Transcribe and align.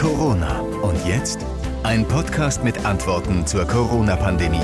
Corona. 0.00 0.60
Und 0.60 1.06
jetzt 1.06 1.44
ein 1.82 2.08
Podcast 2.08 2.64
mit 2.64 2.86
Antworten 2.86 3.46
zur 3.46 3.66
Corona-Pandemie. 3.66 4.62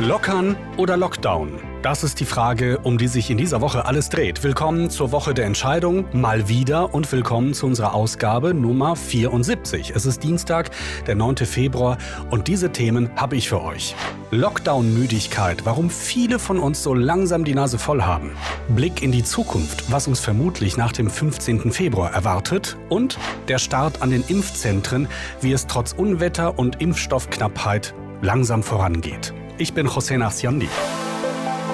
Lockern 0.00 0.56
oder 0.76 0.96
Lockdown? 0.96 1.69
Das 1.82 2.04
ist 2.04 2.20
die 2.20 2.26
Frage, 2.26 2.78
um 2.80 2.98
die 2.98 3.08
sich 3.08 3.30
in 3.30 3.38
dieser 3.38 3.62
Woche 3.62 3.86
alles 3.86 4.10
dreht. 4.10 4.44
Willkommen 4.44 4.90
zur 4.90 5.12
Woche 5.12 5.32
der 5.32 5.46
Entscheidung, 5.46 6.04
mal 6.12 6.46
wieder 6.46 6.92
und 6.92 7.10
willkommen 7.10 7.54
zu 7.54 7.64
unserer 7.64 7.94
Ausgabe 7.94 8.52
Nummer 8.52 8.96
74. 8.96 9.94
Es 9.96 10.04
ist 10.04 10.22
Dienstag, 10.22 10.72
der 11.06 11.14
9. 11.14 11.36
Februar 11.38 11.96
und 12.28 12.48
diese 12.48 12.70
Themen 12.70 13.08
habe 13.16 13.36
ich 13.36 13.48
für 13.48 13.62
euch. 13.62 13.94
Lockdown-Müdigkeit, 14.30 15.64
warum 15.64 15.88
viele 15.88 16.38
von 16.38 16.58
uns 16.58 16.82
so 16.82 16.92
langsam 16.92 17.46
die 17.46 17.54
Nase 17.54 17.78
voll 17.78 18.02
haben. 18.02 18.32
Blick 18.68 19.02
in 19.02 19.10
die 19.10 19.24
Zukunft, 19.24 19.90
was 19.90 20.06
uns 20.06 20.20
vermutlich 20.20 20.76
nach 20.76 20.92
dem 20.92 21.08
15. 21.08 21.72
Februar 21.72 22.12
erwartet. 22.12 22.76
Und 22.90 23.18
der 23.48 23.58
Start 23.58 24.02
an 24.02 24.10
den 24.10 24.22
Impfzentren, 24.28 25.08
wie 25.40 25.52
es 25.52 25.66
trotz 25.66 25.94
Unwetter 25.94 26.58
und 26.58 26.82
Impfstoffknappheit 26.82 27.94
langsam 28.20 28.62
vorangeht. 28.62 29.32
Ich 29.56 29.72
bin 29.72 29.88
José 29.88 30.18
Narciandi. 30.18 30.68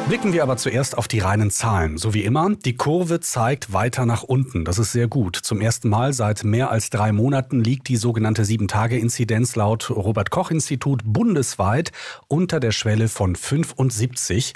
Blicken 0.07 0.33
wir 0.33 0.45
aber 0.45 0.57
zuerst 0.57 0.97
auf 0.97 1.09
die 1.09 1.19
reinen 1.19 1.51
Zahlen. 1.51 1.99
So 1.99 2.15
wie 2.15 2.23
immer, 2.23 2.55
die 2.55 2.77
Kurve 2.77 3.19
zeigt 3.19 3.73
weiter 3.73 4.07
nach 4.07 4.23
unten. 4.23 4.65
Das 4.65 4.79
ist 4.79 4.93
sehr 4.93 5.09
gut. 5.09 5.35
Zum 5.35 5.61
ersten 5.61 5.89
Mal 5.89 6.13
seit 6.13 6.45
mehr 6.45 6.71
als 6.71 6.91
drei 6.91 7.11
Monaten 7.11 7.59
liegt 7.59 7.89
die 7.89 7.97
sogenannte 7.97 8.45
Sieben-Tage-Inzidenz 8.45 9.57
laut 9.57 9.91
Robert-Koch-Institut 9.91 11.03
bundesweit 11.05 11.91
unter 12.29 12.61
der 12.61 12.71
Schwelle 12.71 13.09
von 13.09 13.35
75. 13.35 14.55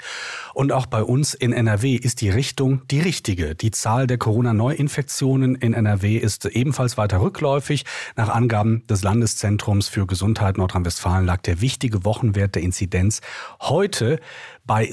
Und 0.53 0.71
auch 0.71 0.85
bei 0.85 1.03
uns 1.03 1.33
in 1.33 1.51
NRW 1.51 1.95
ist 1.95 2.21
die 2.21 2.29
Richtung 2.29 2.83
die 2.89 3.01
richtige. 3.01 3.53
Die 3.53 3.71
Zahl 3.71 4.07
der 4.07 4.17
Corona-Neuinfektionen 4.17 5.55
in 5.55 5.73
NRW 5.73 6.15
ist 6.15 6.45
ebenfalls 6.45 6.97
weiter 6.97 7.19
rückläufig. 7.19 7.83
Nach 8.15 8.29
Angaben 8.29 8.87
des 8.87 9.03
Landeszentrums 9.03 9.89
für 9.89 10.07
Gesundheit 10.07 10.57
Nordrhein-Westfalen 10.57 11.25
lag 11.25 11.41
der 11.41 11.59
wichtige 11.59 12.05
Wochenwert 12.05 12.55
der 12.55 12.61
Inzidenz 12.61 13.19
heute 13.59 14.21
bei 14.65 14.85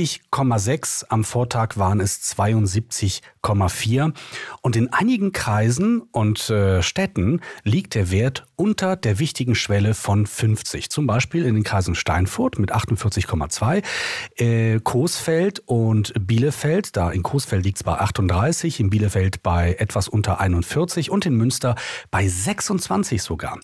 70,6. 0.00 1.04
Am 1.08 1.24
Vortag 1.24 1.76
waren 1.76 2.00
es 2.00 2.34
72,4. 3.42 4.12
Und 4.62 4.76
in 4.76 4.92
einigen 4.92 5.32
Kreisen 5.32 6.02
und 6.12 6.50
äh, 6.50 6.82
Städten 6.82 7.40
liegt 7.64 7.94
der 7.94 8.10
Wert 8.10 8.46
unter 8.56 8.96
der 8.96 9.18
wichtigen 9.18 9.54
Schwelle 9.54 9.94
von 9.94 10.26
50. 10.26 10.90
Zum 10.90 11.06
Beispiel 11.06 11.44
in 11.44 11.54
den 11.54 11.64
Kreisen 11.64 11.94
Steinfurt 11.94 12.58
mit 12.58 12.72
48,2, 12.72 13.82
äh, 14.36 14.80
Coesfeld 14.80 15.60
und 15.66 16.12
Bielefeld. 16.26 16.96
Da 16.96 17.10
in 17.10 17.22
Coesfeld 17.22 17.64
liegt 17.64 17.78
es 17.78 17.84
bei 17.84 17.94
38, 17.94 18.80
in 18.80 18.90
Bielefeld 18.90 19.42
bei 19.42 19.76
etwas 19.78 20.08
unter 20.08 20.40
41 20.40 21.10
und 21.10 21.26
in 21.26 21.34
Münster 21.34 21.74
bei 22.10 22.28
26 22.28 23.22
sogar. 23.22 23.58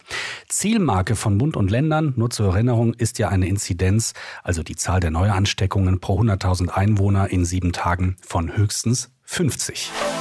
Zielmarke 0.48 1.16
von 1.16 1.38
Bund 1.38 1.56
und 1.56 1.70
Ländern, 1.70 2.14
nur 2.16 2.30
zur 2.30 2.52
Erinnerung, 2.54 2.94
ist 2.94 3.18
ja 3.18 3.28
eine 3.28 3.46
Inzidenz, 3.48 4.14
also 4.42 4.62
die 4.62 4.76
Zahl 4.76 5.00
der 5.00 5.10
Neuansteckungen 5.10 5.46
Ansteckungen 5.46 6.00
pro 6.00 6.20
100.000 6.20 6.68
Einwohner 6.70 7.30
in 7.30 7.44
sieben 7.44 7.72
Tagen 7.72 8.16
von 8.20 8.56
höchstens 8.56 9.15
50. 9.26 10.15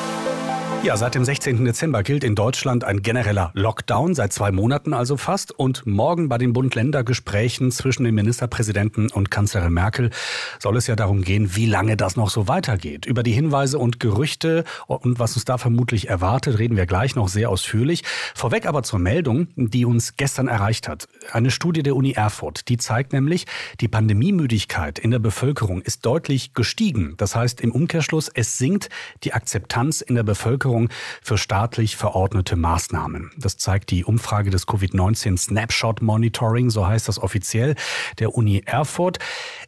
Ja, 0.85 0.95
seit 0.97 1.15
dem 1.15 1.25
16. 1.25 1.65
Dezember 1.65 2.03
gilt 2.03 2.23
in 2.23 2.35
Deutschland 2.35 2.83
ein 2.83 3.01
genereller 3.01 3.49
Lockdown, 3.55 4.13
seit 4.13 4.33
zwei 4.33 4.51
Monaten 4.51 4.93
also 4.93 5.17
fast. 5.17 5.51
Und 5.51 5.87
morgen 5.87 6.29
bei 6.29 6.37
den 6.37 6.53
Bund-Länder-Gesprächen 6.53 7.71
zwischen 7.71 8.03
dem 8.03 8.13
Ministerpräsidenten 8.13 9.09
und 9.09 9.31
Kanzlerin 9.31 9.73
Merkel 9.73 10.11
soll 10.59 10.77
es 10.77 10.85
ja 10.85 10.95
darum 10.95 11.23
gehen, 11.23 11.55
wie 11.55 11.65
lange 11.65 11.97
das 11.97 12.17
noch 12.17 12.29
so 12.29 12.47
weitergeht. 12.47 13.07
Über 13.07 13.23
die 13.23 13.31
Hinweise 13.31 13.79
und 13.79 13.99
Gerüchte 13.99 14.63
und 14.85 15.17
was 15.17 15.33
uns 15.33 15.45
da 15.45 15.57
vermutlich 15.57 16.07
erwartet, 16.07 16.59
reden 16.59 16.77
wir 16.77 16.85
gleich 16.85 17.15
noch 17.15 17.29
sehr 17.29 17.49
ausführlich. 17.49 18.03
Vorweg 18.35 18.67
aber 18.67 18.83
zur 18.83 18.99
Meldung, 18.99 19.47
die 19.55 19.85
uns 19.85 20.17
gestern 20.17 20.47
erreicht 20.47 20.87
hat. 20.87 21.07
Eine 21.31 21.49
Studie 21.49 21.81
der 21.81 21.95
Uni 21.95 22.11
Erfurt, 22.11 22.69
die 22.69 22.77
zeigt 22.77 23.11
nämlich, 23.11 23.47
die 23.81 23.87
Pandemiemüdigkeit 23.87 24.99
in 24.99 25.09
der 25.09 25.17
Bevölkerung 25.17 25.81
ist 25.81 26.05
deutlich 26.05 26.53
gestiegen. 26.53 27.15
Das 27.17 27.35
heißt 27.35 27.59
im 27.61 27.71
Umkehrschluss, 27.71 28.29
es 28.31 28.59
sinkt 28.59 28.89
die 29.23 29.33
Akzeptanz 29.33 30.01
in 30.01 30.13
der 30.13 30.21
Bevölkerung 30.21 30.74
Bevölkerung 30.75 30.89
für 31.21 31.37
staatlich 31.37 31.95
verordnete 31.95 32.55
Maßnahmen. 32.55 33.31
Das 33.37 33.57
zeigt 33.57 33.91
die 33.91 34.03
Umfrage 34.03 34.49
des 34.49 34.67
Covid-19 34.67 35.37
Snapshot 35.37 36.01
Monitoring, 36.01 36.69
so 36.69 36.85
heißt 36.87 37.07
das 37.07 37.19
offiziell, 37.19 37.75
der 38.19 38.35
Uni 38.35 38.61
Erfurt. 38.65 39.19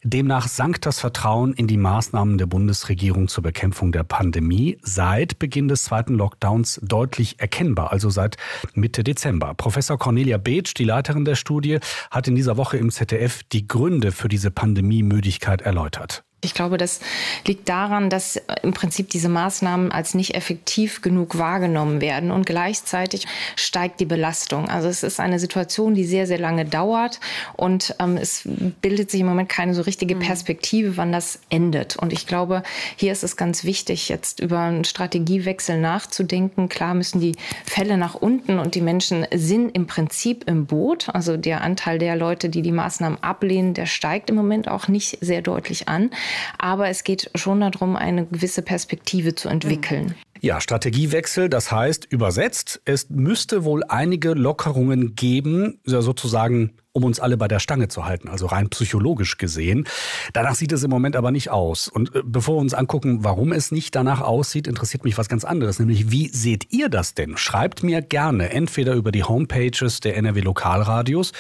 Demnach 0.03 0.47
sank 0.47 0.81
das 0.81 1.00
Vertrauen 1.00 1.53
in 1.53 1.67
die 1.67 1.78
Maßnahmen 1.78 2.38
der 2.38 2.46
Bundesregierung 2.46 3.28
zur 3.28 3.44
Bekämpfung 3.44 3.91
der 3.91 4.03
Pandemie 4.03 4.78
seit 4.81 5.40
Beginn 5.40 5.67
des 5.67 5.85
zweiten 5.85 6.16
Lockdowns 6.16 6.79
deutlich 6.84 7.40
erkennbar, 7.40 7.91
also 7.91 8.09
seit 8.09 8.38
Mitte 8.73 9.03
Dezember. 9.03 9.53
Professor 9.53 9.97
Cornelia 9.97 10.38
Beetsch, 10.38 10.73
die 10.78 10.85
Leiterin 10.85 11.25
der 11.25 11.35
Studie, 11.35 11.79
hat 12.12 12.28
in 12.28 12.35
dieser 12.35 12.57
Woche 12.57 12.78
im 12.78 12.91
ZDF 12.91 13.44
die 13.44 13.67
Gründe 13.67 14.12
für 14.12 14.28
diese 14.28 14.51
Pandemiemüdigkeit 14.51 15.62
erläutert. 15.62 16.27
Ich 16.42 16.53
glaube, 16.53 16.78
das 16.78 17.00
liegt 17.48 17.68
daran, 17.68 18.12
dass 18.12 18.40
im 18.62 18.72
Prinzip 18.72 19.09
diese 19.09 19.28
Maßnahmen 19.28 19.92
als 19.92 20.14
nicht 20.14 20.36
effektiv 20.36 21.02
genug 21.02 21.40
wahrgenommen 21.40 22.00
werden 22.00 22.30
und 22.30 22.46
gleichzeitig 22.46 23.25
steigt 23.56 24.00
die 24.00 24.06
Belastung. 24.06 24.70
Also 24.70 24.88
es 24.88 25.02
ist 25.02 25.20
eine 25.20 25.40
Situation, 25.40 25.96
die 25.96 26.06
sehr, 26.06 26.28
sehr 26.28 26.38
lange 26.38 26.64
dauert 26.64 27.20
und 27.53 27.96
ähm, 28.00 28.18
es 28.18 28.47
bildet 28.81 29.09
sich 29.09 29.22
im 29.22 29.26
Moment 29.26 29.50
keine 29.50 29.74
so 29.74 29.81
richtige 29.81 30.14
mhm. 30.14 30.20
Perspektive, 30.20 30.96
wann 30.96 31.12
das 31.12 31.40
endet. 31.50 31.96
Und 31.96 32.14
ich 32.14 32.28
glaube, 32.28 32.62
hier 32.97 33.14
ist 33.14 33.24
es 33.24 33.36
ganz 33.36 33.64
wichtig, 33.64 34.08
jetzt 34.08 34.40
über 34.40 34.59
einen 34.59 34.86
Strategiewechsel 34.86 35.81
nachzudenken. 35.81 36.70
Klar 36.70 36.94
müssen 36.94 37.20
die 37.20 37.36
Fälle 37.66 37.97
nach 37.97 38.14
unten 38.14 38.59
und 38.59 38.76
die 38.76 38.81
Menschen 38.81 39.26
sind 39.34 39.72
im 39.72 39.88
Prinzip 39.88 40.47
im 40.47 40.68
Boot. 40.68 41.09
Also 41.09 41.36
der 41.36 41.62
Anteil 41.62 41.97
der 41.97 42.16
Leute, 42.16 42.50
die 42.50 42.62
die 42.62 42.72
Maßnahmen 42.72 43.24
ablehnen, 43.24 43.74
der 43.74 43.88
steigt 43.88 44.30
im 44.30 44.36
Moment 44.36 44.68
auch 44.68 44.88
nicht 44.88 45.18
sehr 45.22 45.42
deutlich 45.42 45.88
an. 45.88 46.12
Aber 46.58 46.90
es 46.90 47.04
geht 47.04 47.30
schon 47.36 47.62
darum, 47.62 47.96
eine 47.96 48.26
gewisse 48.26 48.62
Perspektive 48.62 49.36
zu 49.36 49.50
entwickeln. 49.50 50.16
Ja, 50.42 50.62
Strategiewechsel, 50.62 51.50
das 51.50 51.72
heißt 51.72 52.06
übersetzt, 52.12 52.82
es 52.86 53.10
müsste 53.10 53.64
wohl 53.64 53.84
einige 53.88 54.34
Lockerungen 54.34 55.16
geben, 55.16 55.80
sozusagen 55.84 56.74
um 56.97 57.03
uns 57.03 57.19
alle 57.19 57.38
bei 57.38 57.47
der 57.47 57.59
Stange 57.59 57.90
zu 57.90 58.06
halten, 58.06 58.28
also 58.28 58.47
rein 58.47 58.69
psychologisch 58.69 59.38
gesehen. 59.38 59.88
Danach 60.34 60.56
sieht 60.56 60.72
es 60.72 60.84
im 60.84 60.90
Moment 60.90 61.16
aber 61.16 61.30
nicht 61.30 61.52
aus. 61.52 61.88
Und 61.88 62.16
äh, 62.16 62.24
bevor 62.25 62.56
wir 62.56 62.62
uns 62.62 62.74
angucken, 62.74 63.24
warum 63.24 63.53
es 63.53 63.72
nicht 63.72 63.96
danach 63.96 64.22
aussieht, 64.22 64.68
interessiert 64.68 65.03
mich 65.03 65.16
was 65.18 65.30
ganz 65.30 65.46
anderes, 65.46 65.78
nämlich 65.78 66.09
wie 66.09 66.28
seht 66.30 66.74
ihr 66.74 66.90
das 66.90 67.13
denn? 67.13 67.38
Schreibt 67.38 67.84
mir 67.84 68.02
gerne 68.02 68.50
entweder 68.50 68.96
über 68.96 69.12
die 69.12 69.24
Homepages 69.24 70.00
der 70.00 70.18
NRW 70.18 70.41
Lokalradios 70.41 71.34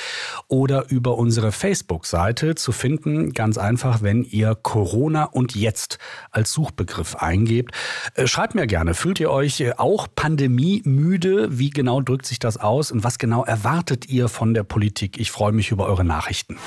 oder 0.47 0.91
über 0.91 1.17
unsere 1.17 1.51
Facebook-Seite 1.51 2.53
zu 2.53 2.71
finden, 2.71 3.33
ganz 3.33 3.57
einfach, 3.57 4.03
wenn 4.03 4.23
ihr 4.23 4.53
Corona 4.53 5.23
und 5.23 5.55
jetzt 5.55 5.97
als 6.29 6.51
Suchbegriff 6.51 7.15
eingebt. 7.15 7.73
Äh, 8.13 8.27
schreibt 8.27 8.53
mir 8.53 8.67
gerne, 8.67 8.93
fühlt 8.93 9.19
ihr 9.19 9.31
euch 9.31 9.59
äh, 9.61 9.73
auch 9.77 10.07
Pandemie 10.13 10.83
müde? 10.85 11.57
Wie 11.57 11.71
genau 11.71 12.01
drückt 12.01 12.27
sich 12.27 12.37
das 12.37 12.57
aus 12.57 12.91
und 12.91 13.03
was 13.03 13.17
genau 13.17 13.43
erwartet 13.43 14.07
ihr 14.07 14.27
von 14.29 14.53
der 14.53 14.63
Politik? 14.63 15.17
Ich 15.19 15.31
freue 15.31 15.46
freue 15.47 15.55
mich 15.55 15.71
über 15.71 15.85
eure 15.85 16.03
Nachrichten. 16.03 16.57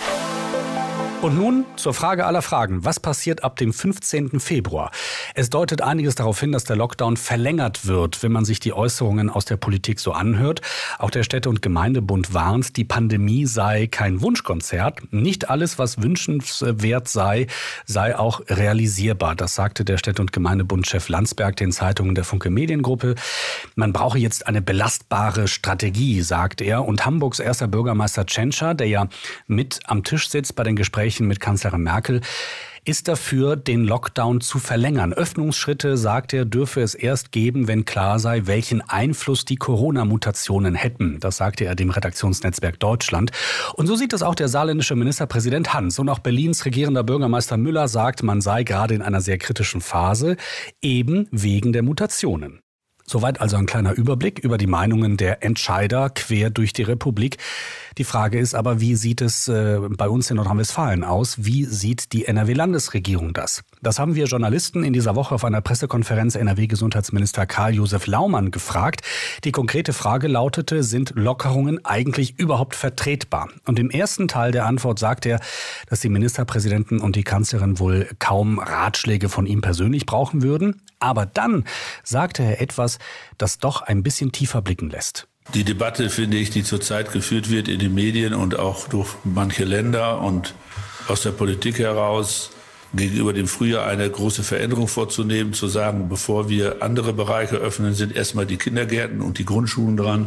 Und 1.23 1.37
nun 1.37 1.67
zur 1.77 1.93
Frage 1.93 2.25
aller 2.25 2.41
Fragen. 2.41 2.83
Was 2.87 2.99
passiert 2.99 3.45
ab 3.45 3.57
dem 3.57 3.75
15. 3.75 4.41
Februar? 4.41 4.91
Es 5.35 5.51
deutet 5.51 5.83
einiges 5.83 6.15
darauf 6.15 6.41
hin, 6.41 6.51
dass 6.51 6.65
der 6.65 6.77
Lockdown 6.77 7.19
verlängert 7.19 7.87
wird, 7.87 8.23
wenn 8.23 8.33
man 8.33 8.47
sich 8.47 8.59
die 8.59 8.73
Äußerungen 8.73 9.29
aus 9.29 9.45
der 9.45 9.59
Politik 9.59 10.01
so 10.01 10.13
anhört. 10.13 10.63
Auch 10.99 11.11
der 11.11 11.23
Städte- 11.23 11.51
und 11.51 11.61
Gemeindebund 11.61 12.33
warnt, 12.33 12.79
die 12.79 12.85
Pandemie 12.85 13.45
sei 13.45 13.87
kein 13.87 14.23
Wunschkonzert. 14.23 15.13
Nicht 15.13 15.51
alles, 15.51 15.79
was 15.79 16.03
wünschenswert 16.03 17.09
sei, 17.09 17.49
sei 17.85 18.19
auch 18.19 18.41
realisierbar. 18.49 19.35
Das 19.35 19.55
sagte 19.55 19.85
der 19.85 19.99
Städte- 19.99 20.23
und 20.23 20.33
Gemeindebundchef 20.33 21.11
Landsberg 21.11 21.55
den 21.57 21.73
Zeitungen 21.73 22.15
der 22.15 22.25
Funke 22.25 22.49
Mediengruppe. 22.49 23.15
Man 23.75 23.93
brauche 23.93 24.19
jetzt 24.19 24.47
eine 24.47 24.63
belastbare 24.63 25.49
Strategie, 25.49 26.23
sagt 26.23 26.63
er. 26.63 26.87
Und 26.87 27.05
Hamburgs 27.05 27.41
erster 27.41 27.69
Bürgermeister 27.69 28.25
Tschentscher, 28.25 28.73
der 28.73 28.89
ja 28.89 29.09
mit 29.47 29.81
am 29.84 30.03
Tisch 30.03 30.31
sitzt 30.31 30.57
bei 30.57 30.63
den 30.63 30.77
Gesprächen 30.77 31.09
Gesprächen 31.10 31.27
mit 31.27 31.41
Kanzlerin 31.41 31.83
Merkel 31.83 32.21
ist 32.84 33.09
dafür, 33.09 33.57
den 33.57 33.84
Lockdown 33.84 34.41
zu 34.41 34.60
verlängern. 34.60 35.12
Öffnungsschritte, 35.12 35.97
sagt 35.97 36.33
er, 36.33 36.45
dürfe 36.45 36.83
es 36.83 36.95
erst 36.95 37.33
geben, 37.33 37.66
wenn 37.66 37.84
klar 37.84 38.21
sei, 38.21 38.47
welchen 38.47 38.80
Einfluss 38.80 39.45
die 39.45 39.57
Corona-Mutationen 39.57 40.77
hätten. 40.77 41.18
Das 41.18 41.36
sagte 41.36 41.65
er 41.65 41.74
dem 41.74 41.91
Redaktionsnetzwerk 41.91 42.78
Deutschland. 42.78 43.33
Und 43.74 43.89
so 43.89 43.97
sieht 43.97 44.12
es 44.12 44.22
auch 44.22 44.36
der 44.36 44.48
saarländische 44.48 44.95
Ministerpräsident 44.95 45.74
Hans. 45.74 45.98
Und 45.98 46.09
auch 46.09 46.21
Berlins 46.21 46.65
regierender 46.65 47.03
Bürgermeister 47.03 47.56
Müller 47.56 47.89
sagt, 47.89 48.22
man 48.22 48.41
sei 48.41 48.63
gerade 48.63 48.95
in 48.95 49.03
einer 49.03 49.21
sehr 49.21 49.39
kritischen 49.39 49.80
Phase, 49.80 50.36
eben 50.80 51.27
wegen 51.33 51.72
der 51.72 51.83
Mutationen. 51.83 52.60
Soweit 53.10 53.41
also 53.41 53.57
ein 53.57 53.66
kleiner 53.66 53.92
Überblick 53.92 54.39
über 54.39 54.57
die 54.57 54.68
Meinungen 54.68 55.16
der 55.16 55.42
Entscheider 55.42 56.10
quer 56.10 56.48
durch 56.48 56.72
die 56.72 56.84
Republik. 56.84 57.39
Die 57.98 58.04
Frage 58.04 58.39
ist 58.39 58.54
aber, 58.54 58.80
wie 58.80 58.95
sieht 58.95 59.21
es 59.21 59.48
äh, 59.48 59.80
bei 59.80 60.09
uns 60.09 60.30
in 60.30 60.36
Nordrhein-Westfalen 60.36 61.03
aus? 61.03 61.45
Wie 61.45 61.65
sieht 61.65 62.12
die 62.12 62.27
NRW-Landesregierung 62.27 63.33
das? 63.33 63.65
Das 63.83 63.98
haben 63.98 64.15
wir 64.15 64.27
Journalisten 64.27 64.84
in 64.84 64.92
dieser 64.92 65.16
Woche 65.16 65.34
auf 65.34 65.45
einer 65.45 65.60
Pressekonferenz 65.60 66.36
NRW-Gesundheitsminister 66.36 67.47
Karl-Josef 67.47 68.07
Laumann 68.07 68.53
gefragt. 68.53 69.01
Die 69.42 69.51
konkrete 69.51 69.92
Frage 69.92 70.28
lautete, 70.28 70.84
sind 70.84 71.13
Lockerungen 71.16 71.84
eigentlich 71.84 72.39
überhaupt 72.39 72.77
vertretbar? 72.77 73.48
Und 73.66 73.80
im 73.80 73.91
ersten 73.91 74.28
Teil 74.28 74.53
der 74.53 74.66
Antwort 74.66 75.01
sagt 75.01 75.27
er, 75.27 75.41
dass 75.89 75.98
die 75.98 76.10
Ministerpräsidenten 76.10 77.01
und 77.01 77.16
die 77.16 77.24
Kanzlerin 77.24 77.80
wohl 77.80 78.09
kaum 78.21 78.60
Ratschläge 78.60 79.28
von 79.28 79.47
ihm 79.47 79.63
persönlich 79.63 80.06
brauchen 80.06 80.42
würden. 80.42 80.80
Aber 81.01 81.27
dann 81.27 81.65
sagte 82.04 82.42
er 82.45 82.60
etwas, 82.60 83.00
das 83.39 83.59
doch 83.59 83.83
ein 83.83 84.03
bisschen 84.03 84.33
tiefer 84.33 84.63
blicken 84.63 84.91
lässt. 84.91 85.27
Die 85.55 85.65
Debatte, 85.65 86.11
finde 86.11 86.37
ich, 86.37 86.51
die 86.51 86.63
zurzeit 86.63 87.13
geführt 87.13 87.51
wird 87.51 87.69
in 87.69 87.81
den 87.81 87.95
Medien 87.95 88.35
und 88.35 88.59
auch 88.59 88.89
durch 88.89 89.09
manche 89.25 89.65
Länder 89.65 90.21
und 90.21 90.55
aus 91.09 91.23
der 91.23 91.33
Politik 91.33 91.79
heraus, 91.79 92.51
gegenüber 92.93 93.33
dem 93.33 93.47
Frühjahr 93.47 93.87
eine 93.87 94.09
große 94.09 94.43
Veränderung 94.43 94.89
vorzunehmen, 94.89 95.53
zu 95.53 95.69
sagen, 95.69 96.09
bevor 96.09 96.49
wir 96.49 96.83
andere 96.83 97.13
Bereiche 97.13 97.57
öffnen, 97.57 97.95
sind 97.95 98.15
erstmal 98.15 98.47
die 98.47 98.57
Kindergärten 98.57 99.21
und 99.21 99.39
die 99.39 99.45
Grundschulen 99.45 99.97
dran. 99.97 100.27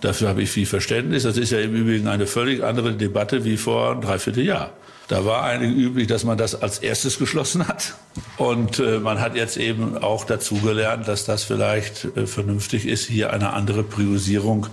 Dafür 0.00 0.28
habe 0.28 0.42
ich 0.42 0.50
viel 0.50 0.66
Verständnis. 0.66 1.24
Das 1.24 1.36
ist 1.36 1.50
ja 1.50 1.60
im 1.60 1.74
Übrigen 1.74 2.08
eine 2.08 2.26
völlig 2.26 2.62
andere 2.62 2.94
Debatte 2.94 3.44
wie 3.44 3.56
vor 3.56 3.92
ein 3.92 4.00
Dreivierteljahr. 4.00 4.72
Da 5.08 5.24
war 5.24 5.42
eigentlich 5.42 5.74
üblich, 5.74 6.06
dass 6.06 6.24
man 6.24 6.36
das 6.36 6.60
als 6.60 6.80
erstes 6.80 7.18
geschlossen 7.18 7.66
hat. 7.66 7.94
Und 8.36 8.78
äh, 8.78 8.98
man 8.98 9.20
hat 9.20 9.34
jetzt 9.34 9.56
eben 9.56 9.96
auch 9.96 10.24
dazugelernt, 10.24 11.08
dass 11.08 11.24
das 11.24 11.44
vielleicht 11.44 12.04
äh, 12.16 12.26
vernünftig 12.26 12.86
ist, 12.86 13.06
hier 13.06 13.32
eine 13.32 13.54
andere 13.54 13.82
Priorisierung 13.82 14.66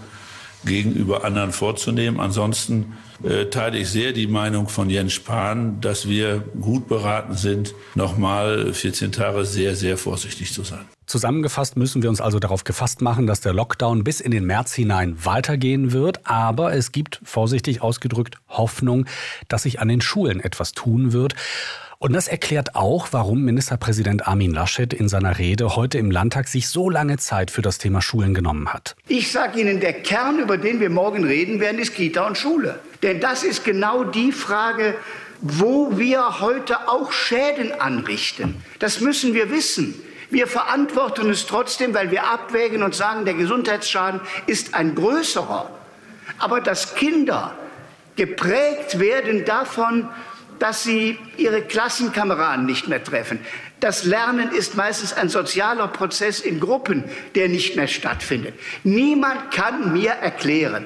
gegenüber 0.65 1.23
anderen 1.23 1.53
vorzunehmen. 1.53 2.19
Ansonsten 2.19 2.97
äh, 3.23 3.45
teile 3.45 3.77
ich 3.77 3.89
sehr 3.89 4.11
die 4.11 4.27
Meinung 4.27 4.67
von 4.67 4.89
Jens 4.89 5.13
Spahn, 5.13 5.79
dass 5.79 6.09
wir 6.09 6.43
gut 6.59 6.89
beraten 6.89 7.35
sind, 7.35 7.73
nochmal 7.93 8.73
14 8.73 9.13
Tage 9.13 9.45
sehr, 9.45 9.75
sehr 9.75 9.97
vorsichtig 9.97 10.51
zu 10.51 10.63
sein. 10.63 10.85
Zusammengefasst 11.05 11.77
müssen 11.77 12.01
wir 12.01 12.09
uns 12.09 12.19
also 12.19 12.39
darauf 12.39 12.63
gefasst 12.63 13.01
machen, 13.01 13.27
dass 13.27 13.41
der 13.41 13.53
Lockdown 13.53 14.03
bis 14.03 14.19
in 14.19 14.31
den 14.31 14.45
März 14.45 14.73
hinein 14.73 15.23
weitergehen 15.23 15.91
wird. 15.91 16.25
Aber 16.25 16.73
es 16.73 16.91
gibt, 16.91 17.21
vorsichtig 17.23 17.81
ausgedrückt, 17.81 18.37
Hoffnung, 18.49 19.05
dass 19.47 19.63
sich 19.63 19.79
an 19.79 19.87
den 19.87 20.01
Schulen 20.01 20.39
etwas 20.39 20.73
tun 20.73 21.13
wird. 21.13 21.35
Und 21.97 22.13
das 22.13 22.27
erklärt 22.27 22.75
auch, 22.75 23.07
warum 23.11 23.43
Ministerpräsident 23.43 24.27
Armin 24.27 24.53
Laschet 24.53 24.93
in 24.93 25.07
seiner 25.07 25.37
Rede 25.37 25.75
heute 25.75 25.97
im 25.97 26.11
Landtag 26.11 26.47
sich 26.47 26.67
so 26.67 26.89
lange 26.89 27.17
Zeit 27.17 27.51
für 27.51 27.61
das 27.61 27.77
Thema 27.77 28.01
Schulen 28.01 28.33
genommen 28.33 28.73
hat. 28.73 28.95
Ich 29.07 29.31
sage 29.31 29.61
Ihnen, 29.61 29.79
der 29.79 29.93
Kern, 29.93 30.39
über 30.39 30.57
den 30.57 30.79
wir 30.79 30.89
morgen 30.89 31.23
reden 31.23 31.59
werden, 31.59 31.79
ist 31.79 31.95
Kita 31.95 32.27
und 32.27 32.37
Schule. 32.37 32.79
Denn 33.01 33.21
das 33.21 33.43
ist 33.43 33.63
genau 33.63 34.03
die 34.03 34.31
Frage, 34.31 34.95
wo 35.41 35.97
wir 35.97 36.41
heute 36.41 36.89
auch 36.89 37.11
Schäden 37.11 37.71
anrichten. 37.71 38.55
Das 38.79 38.99
müssen 38.99 39.33
wir 39.33 39.49
wissen. 39.49 39.95
Wir 40.29 40.47
verantworten 40.47 41.29
es 41.29 41.45
trotzdem, 41.45 41.93
weil 41.93 42.11
wir 42.11 42.27
abwägen 42.27 42.83
und 42.83 42.95
sagen, 42.95 43.25
der 43.25 43.35
Gesundheitsschaden 43.35 44.21
ist 44.47 44.73
ein 44.73 44.95
größerer. 44.95 45.69
Aber 46.39 46.61
dass 46.61 46.95
Kinder 46.95 47.55
geprägt 48.15 48.99
werden 48.99 49.45
davon, 49.45 50.09
dass 50.59 50.83
sie 50.83 51.19
ihre 51.37 51.61
Klassenkameraden 51.61 52.65
nicht 52.65 52.87
mehr 52.87 53.03
treffen. 53.03 53.39
Das 53.81 54.05
Lernen 54.05 54.51
ist 54.51 54.75
meistens 54.75 55.13
ein 55.13 55.29
sozialer 55.29 55.87
Prozess 55.89 56.39
in 56.39 56.59
Gruppen, 56.59 57.03
der 57.35 57.49
nicht 57.49 57.75
mehr 57.75 57.87
stattfindet. 57.87 58.55
Niemand 58.83 59.51
kann 59.51 59.91
mir 59.91 60.11
erklären, 60.11 60.85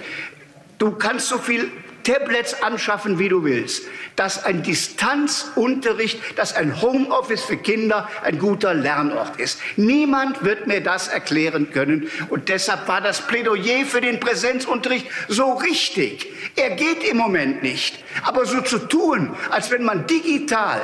du 0.79 0.91
kannst 0.91 1.27
so 1.27 1.37
viel 1.37 1.71
Tablets 2.03 2.61
anschaffen, 2.61 3.19
wie 3.19 3.29
du 3.29 3.43
willst, 3.43 3.83
dass 4.15 4.43
ein 4.43 4.63
Distanzunterricht, 4.63 6.19
dass 6.37 6.55
ein 6.55 6.81
Homeoffice 6.81 7.43
für 7.43 7.57
Kinder 7.57 8.09
ein 8.23 8.39
guter 8.39 8.73
Lernort 8.73 9.39
ist. 9.39 9.59
Niemand 9.75 10.43
wird 10.43 10.67
mir 10.67 10.81
das 10.81 11.07
erklären 11.07 11.71
können. 11.71 12.09
Und 12.29 12.49
deshalb 12.49 12.87
war 12.87 13.01
das 13.01 13.21
Plädoyer 13.27 13.85
für 13.85 14.01
den 14.01 14.19
Präsenzunterricht 14.19 15.07
so 15.27 15.53
richtig. 15.53 16.31
Er 16.55 16.71
geht 16.71 17.03
im 17.03 17.17
Moment 17.17 17.63
nicht. 17.63 18.03
Aber 18.23 18.45
so 18.45 18.61
zu 18.61 18.79
tun, 18.79 19.35
als 19.49 19.71
wenn 19.71 19.83
man 19.83 20.07
digital 20.07 20.81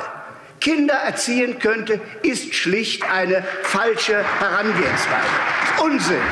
Kinder 0.60 0.94
erziehen 0.94 1.58
könnte, 1.58 2.00
ist 2.22 2.54
schlicht 2.54 3.04
eine 3.10 3.44
falsche 3.62 4.24
Herangehensweise. 4.40 5.26
Unsinn. 5.82 6.22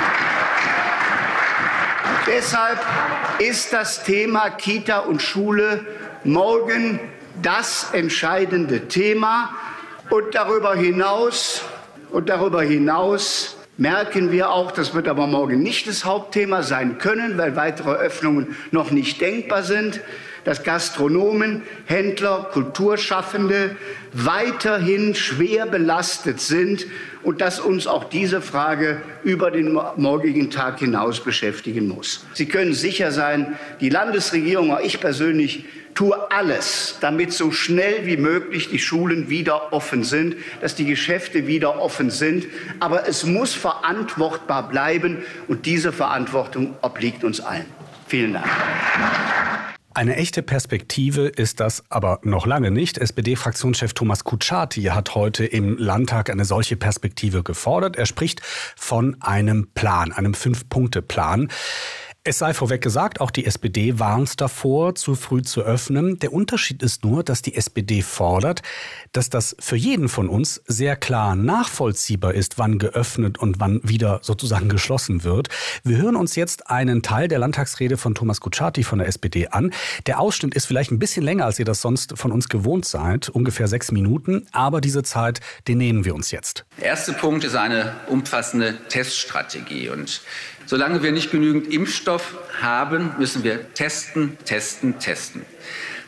Deshalb 2.26 2.78
ist 3.38 3.74
das 3.74 4.02
Thema 4.02 4.48
Kita 4.48 5.00
und 5.00 5.20
Schule 5.20 5.84
morgen 6.24 6.98
das 7.42 7.90
entscheidende 7.92 8.88
Thema. 8.88 9.50
Und 10.08 10.34
darüber 10.34 10.74
hinaus, 10.74 11.62
und 12.10 12.30
darüber 12.30 12.62
hinaus 12.62 13.58
merken 13.76 14.32
wir 14.32 14.50
auch, 14.50 14.72
das 14.72 14.94
wird 14.94 15.06
aber 15.06 15.26
morgen 15.26 15.62
nicht 15.62 15.86
das 15.86 16.06
Hauptthema 16.06 16.62
sein 16.62 16.96
können, 16.96 17.36
weil 17.36 17.56
weitere 17.56 17.90
Öffnungen 17.90 18.56
noch 18.70 18.90
nicht 18.90 19.20
denkbar 19.20 19.62
sind, 19.62 20.00
dass 20.44 20.62
Gastronomen, 20.62 21.62
Händler, 21.84 22.48
Kulturschaffende 22.52 23.76
weiterhin 24.14 25.14
schwer 25.14 25.66
belastet 25.66 26.40
sind 26.40 26.86
und 27.24 27.40
dass 27.40 27.58
uns 27.58 27.86
auch 27.86 28.04
diese 28.04 28.40
Frage 28.40 29.00
über 29.22 29.50
den 29.50 29.78
morgigen 29.96 30.50
Tag 30.50 30.78
hinaus 30.78 31.20
beschäftigen 31.20 31.88
muss. 31.88 32.24
Sie 32.34 32.46
können 32.46 32.74
sicher 32.74 33.10
sein, 33.10 33.58
die 33.80 33.88
Landesregierung, 33.88 34.72
auch 34.72 34.80
ich 34.80 35.00
persönlich, 35.00 35.64
tue 35.94 36.30
alles, 36.30 36.96
damit 37.00 37.32
so 37.32 37.52
schnell 37.52 38.06
wie 38.06 38.16
möglich 38.16 38.68
die 38.68 38.78
Schulen 38.78 39.28
wieder 39.30 39.72
offen 39.72 40.04
sind, 40.04 40.36
dass 40.60 40.74
die 40.74 40.84
Geschäfte 40.84 41.46
wieder 41.46 41.80
offen 41.80 42.10
sind. 42.10 42.46
Aber 42.80 43.08
es 43.08 43.24
muss 43.24 43.54
verantwortbar 43.54 44.68
bleiben 44.68 45.18
und 45.48 45.66
diese 45.66 45.92
Verantwortung 45.92 46.76
obliegt 46.82 47.24
uns 47.24 47.40
allen. 47.40 47.66
Vielen 48.06 48.34
Dank. 48.34 48.46
Eine 49.96 50.16
echte 50.16 50.42
Perspektive 50.42 51.28
ist 51.28 51.60
das 51.60 51.84
aber 51.88 52.18
noch 52.24 52.46
lange 52.46 52.72
nicht. 52.72 52.98
SPD-Fraktionschef 52.98 53.92
Thomas 53.92 54.24
Kutschaty 54.24 54.82
hat 54.82 55.14
heute 55.14 55.44
im 55.46 55.78
Landtag 55.78 56.30
eine 56.30 56.44
solche 56.44 56.74
Perspektive 56.74 57.44
gefordert. 57.44 57.94
Er 57.94 58.06
spricht 58.06 58.42
von 58.74 59.16
einem 59.20 59.68
Plan, 59.72 60.10
einem 60.10 60.34
Fünf-Punkte-Plan. 60.34 61.48
Es 62.26 62.38
sei 62.38 62.54
vorweg 62.54 62.80
gesagt, 62.80 63.20
auch 63.20 63.30
die 63.30 63.44
SPD 63.44 63.98
warnt 63.98 64.40
davor, 64.40 64.94
zu 64.94 65.14
früh 65.14 65.42
zu 65.42 65.60
öffnen. 65.60 66.18
Der 66.20 66.32
Unterschied 66.32 66.82
ist 66.82 67.04
nur, 67.04 67.22
dass 67.22 67.42
die 67.42 67.54
SPD 67.54 68.00
fordert, 68.00 68.62
dass 69.12 69.28
das 69.28 69.54
für 69.60 69.76
jeden 69.76 70.08
von 70.08 70.30
uns 70.30 70.62
sehr 70.66 70.96
klar 70.96 71.36
nachvollziehbar 71.36 72.32
ist, 72.32 72.56
wann 72.56 72.78
geöffnet 72.78 73.36
und 73.36 73.60
wann 73.60 73.78
wieder 73.82 74.20
sozusagen 74.22 74.70
geschlossen 74.70 75.22
wird. 75.22 75.48
Wir 75.82 75.98
hören 75.98 76.16
uns 76.16 76.34
jetzt 76.34 76.70
einen 76.70 77.02
Teil 77.02 77.28
der 77.28 77.40
Landtagsrede 77.40 77.98
von 77.98 78.14
Thomas 78.14 78.40
Kutschaty 78.40 78.84
von 78.84 79.00
der 79.00 79.08
SPD 79.08 79.48
an. 79.48 79.74
Der 80.06 80.18
Ausschnitt 80.18 80.54
ist 80.54 80.64
vielleicht 80.64 80.92
ein 80.92 80.98
bisschen 80.98 81.24
länger, 81.24 81.44
als 81.44 81.58
ihr 81.58 81.66
das 81.66 81.82
sonst 81.82 82.16
von 82.16 82.32
uns 82.32 82.48
gewohnt 82.48 82.86
seid, 82.86 83.28
ungefähr 83.28 83.68
sechs 83.68 83.92
Minuten, 83.92 84.46
aber 84.50 84.80
diese 84.80 85.02
Zeit, 85.02 85.40
den 85.68 85.76
nehmen 85.76 86.06
wir 86.06 86.14
uns 86.14 86.30
jetzt. 86.30 86.64
Der 86.78 86.86
erste 86.86 87.12
Punkt 87.12 87.44
ist 87.44 87.54
eine 87.54 87.94
umfassende 88.08 88.78
Teststrategie 88.88 89.90
und 89.90 90.22
Solange 90.66 91.02
wir 91.02 91.12
nicht 91.12 91.30
genügend 91.30 91.72
Impfstoff 91.72 92.34
haben, 92.60 93.12
müssen 93.18 93.44
wir 93.44 93.74
testen, 93.74 94.38
testen, 94.44 94.98
testen. 94.98 95.42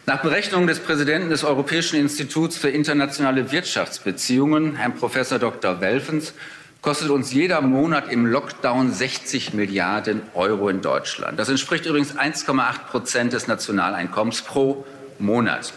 Nach 0.07 0.23
Berechnungen 0.23 0.69
des 0.69 0.79
Präsidenten 0.79 1.31
des 1.31 1.45
Europäischen 1.45 1.99
Instituts 1.99 2.57
für 2.57 2.71
internationale 2.71 3.51
Wirtschaftsbeziehungen, 3.51 4.77
Herrn 4.77 4.95
Professor 4.95 5.39
Dr. 5.39 5.81
Welfens, 5.81 6.33
kostet 6.81 7.11
uns 7.11 7.33
jeder 7.33 7.61
Monat 7.61 8.13
im 8.13 8.27
Lockdown 8.27 8.93
60 8.93 9.55
Milliarden 9.55 10.23
Euro 10.35 10.69
in 10.69 10.81
Deutschland. 10.81 11.39
Das 11.39 11.49
entspricht 11.49 11.85
übrigens 11.85 12.17
1,8 12.17 12.79
Prozent 12.89 13.33
des 13.33 13.49
Nationaleinkommens 13.49 14.43
pro 14.43 14.87
Monat. 15.19 15.73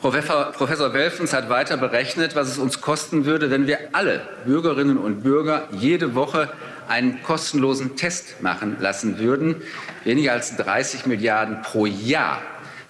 Professor, 0.00 0.52
Professor 0.52 0.92
Welfens 0.92 1.32
hat 1.32 1.48
weiter 1.48 1.76
berechnet, 1.76 2.36
was 2.36 2.48
es 2.48 2.58
uns 2.58 2.80
kosten 2.80 3.24
würde, 3.24 3.50
wenn 3.50 3.66
wir 3.66 3.78
alle 3.92 4.20
Bürgerinnen 4.44 4.98
und 4.98 5.24
Bürger 5.24 5.66
jede 5.72 6.14
Woche 6.14 6.50
einen 6.88 7.22
kostenlosen 7.22 7.96
Test 7.96 8.42
machen 8.42 8.76
lassen 8.80 9.18
würden. 9.18 9.56
Weniger 10.04 10.32
als 10.32 10.56
30 10.56 11.06
Milliarden 11.06 11.62
pro 11.62 11.86
Jahr. 11.86 12.42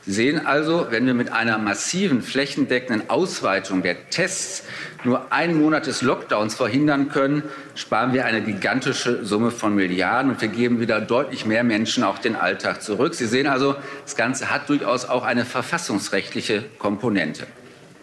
Sie 0.09 0.13
sehen 0.13 0.47
also, 0.47 0.87
wenn 0.91 1.05
wir 1.05 1.15
mit 1.15 1.33
einer 1.33 1.59
massiven 1.59 2.23
flächendeckenden 2.23 3.11
Ausweitung 3.11 3.83
der 3.83 4.09
Tests 4.09 4.63
nur 5.03 5.33
einen 5.33 5.61
Monat 5.61 5.87
des 5.87 6.01
Lockdowns 6.01 6.55
verhindern 6.55 7.09
können, 7.09 7.43
sparen 7.75 8.13
wir 8.13 8.25
eine 8.25 8.41
gigantische 8.41 9.25
Summe 9.25 9.51
von 9.51 9.75
Milliarden 9.75 10.31
und 10.31 10.41
wir 10.41 10.47
geben 10.47 10.79
wieder 10.79 11.01
deutlich 11.01 11.45
mehr 11.45 11.65
Menschen 11.65 12.05
auch 12.05 12.19
den 12.19 12.37
Alltag 12.37 12.83
zurück. 12.83 13.15
Sie 13.15 13.27
sehen 13.27 13.49
also, 13.49 13.75
das 14.05 14.15
Ganze 14.15 14.49
hat 14.49 14.69
durchaus 14.69 15.07
auch 15.07 15.25
eine 15.25 15.45
verfassungsrechtliche 15.45 16.65
Komponente. 16.79 17.49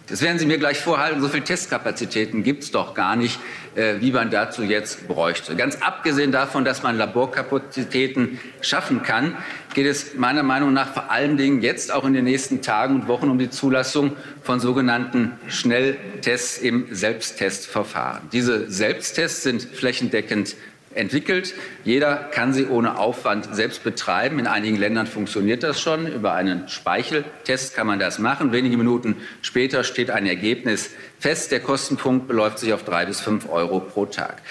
Das 0.07 0.21
werden 0.21 0.37
Sie 0.37 0.45
mir 0.45 0.57
gleich 0.57 0.79
vorhalten, 0.79 1.21
so 1.21 1.29
viele 1.29 1.45
Testkapazitäten 1.45 2.43
gibt 2.43 2.63
es 2.63 2.71
doch 2.71 2.93
gar 2.93 3.15
nicht, 3.15 3.39
äh, 3.75 4.01
wie 4.01 4.11
man 4.11 4.29
dazu 4.31 4.61
jetzt 4.61 5.07
bräuchte. 5.07 5.55
Ganz 5.55 5.77
abgesehen 5.81 6.33
davon, 6.33 6.65
dass 6.65 6.83
man 6.83 6.97
Laborkapazitäten 6.97 8.37
schaffen 8.59 9.01
kann, 9.01 9.37
geht 9.73 9.87
es 9.87 10.15
meiner 10.15 10.43
Meinung 10.43 10.73
nach 10.73 10.93
vor 10.93 11.09
allen 11.09 11.37
Dingen 11.37 11.61
jetzt 11.61 11.93
auch 11.93 12.03
in 12.03 12.13
den 12.13 12.25
nächsten 12.25 12.61
Tagen 12.61 12.95
und 12.95 13.07
Wochen 13.07 13.29
um 13.29 13.39
die 13.39 13.49
Zulassung 13.49 14.17
von 14.41 14.59
sogenannten 14.59 15.31
Schnelltests 15.47 16.57
im 16.57 16.87
Selbsttestverfahren. 16.91 18.27
Diese 18.33 18.69
Selbsttests 18.69 19.43
sind 19.43 19.63
flächendeckend 19.63 20.57
entwickelt. 20.95 21.53
Jeder 21.83 22.15
kann 22.15 22.53
sie 22.53 22.65
ohne 22.65 22.97
Aufwand 22.97 23.53
selbst 23.55 23.83
betreiben. 23.83 24.39
In 24.39 24.47
einigen 24.47 24.77
Ländern 24.77 25.07
funktioniert 25.07 25.63
das 25.63 25.81
schon. 25.81 26.07
Über 26.07 26.33
einen 26.33 26.67
Speicheltest 26.67 27.75
kann 27.75 27.87
man 27.87 27.99
das 27.99 28.19
machen. 28.19 28.51
Wenige 28.51 28.77
Minuten 28.77 29.15
später 29.41 29.83
steht 29.83 30.09
ein 30.09 30.25
Ergebnis 30.25 30.91
fest. 31.19 31.51
Der 31.51 31.59
Kostenpunkt 31.59 32.27
beläuft 32.27 32.59
sich 32.59 32.73
auf 32.73 32.83
drei 32.83 33.05
bis 33.05 33.21
fünf 33.21 33.49
Euro 33.49 33.79
pro 33.79 34.05
Tag. 34.05 34.41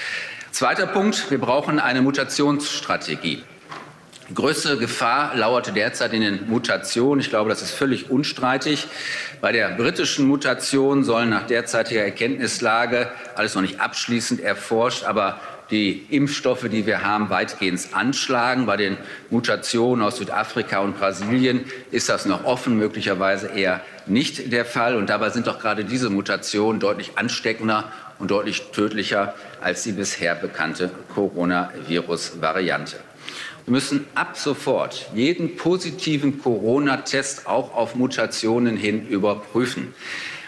Zweiter 0.51 0.87
Punkt. 0.87 1.31
Wir 1.31 1.39
brauchen 1.39 1.79
eine 1.79 2.03
Mutationsstrategie. 2.03 3.43
Die 4.33 4.35
größte 4.35 4.79
Gefahr 4.79 5.37
lauerte 5.37 5.73
derzeit 5.73 6.15
in 6.15 6.23
den 6.23 6.49
Mutationen. 6.49 7.21
Ich 7.21 7.29
glaube, 7.29 7.51
das 7.51 7.61
ist 7.61 7.73
völlig 7.73 8.09
unstreitig. 8.11 8.87
Bei 9.43 9.53
der 9.53 9.71
britischen 9.71 10.27
Mutation 10.27 11.05
sollen 11.05 11.29
nach 11.29 11.47
derzeitiger 11.47 12.03
Erkenntnislage 12.03 13.11
alles 13.35 13.55
noch 13.55 13.63
nicht 13.63 13.81
abschließend 13.81 14.41
erforscht, 14.41 15.05
aber 15.05 15.39
die 15.73 16.05
Impfstoffe, 16.11 16.69
die 16.69 16.87
wir 16.87 17.03
haben, 17.03 17.31
weitgehend 17.31 17.89
anschlagen. 17.93 18.67
Bei 18.67 18.77
den 18.77 18.99
Mutationen 19.31 20.05
aus 20.05 20.19
Südafrika 20.19 20.81
und 20.81 20.99
Brasilien 20.99 21.65
ist 21.91 22.09
das 22.09 22.27
noch 22.27 22.45
offen, 22.45 22.77
möglicherweise 22.77 23.49
eher 23.49 23.81
nicht 24.07 24.53
der 24.53 24.67
Fall. 24.67 24.95
Und 24.97 25.09
dabei 25.09 25.31
sind 25.31 25.47
doch 25.47 25.59
gerade 25.59 25.85
diese 25.85 26.11
Mutationen 26.11 26.79
deutlich 26.79 27.13
ansteckender 27.17 27.91
und 28.19 28.31
deutlich 28.31 28.71
tödlicher 28.73 29.35
als 29.61 29.83
die 29.83 29.93
bisher 29.93 30.35
bekannte 30.35 30.91
Coronavirus-Variante. 31.15 32.99
Wir 33.65 33.73
müssen 33.73 34.07
ab 34.15 34.37
sofort 34.37 35.09
jeden 35.15 35.57
positiven 35.57 36.41
Corona-Test 36.41 37.47
auch 37.47 37.75
auf 37.75 37.95
Mutationen 37.95 38.77
hin 38.77 39.09
überprüfen. 39.09 39.95